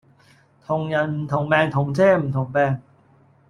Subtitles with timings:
[0.65, 2.81] 同人唔同命同遮唔同柄